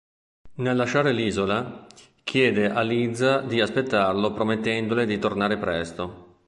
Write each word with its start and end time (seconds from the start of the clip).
Nel 0.55 0.75
lasciare 0.75 1.11
l'isola, 1.11 1.85
chiede 2.23 2.71
a 2.71 2.81
Liza 2.81 3.41
di 3.41 3.61
aspettarlo 3.61 4.33
promettendole 4.33 5.05
di 5.05 5.19
tornare 5.19 5.59
presto. 5.59 6.37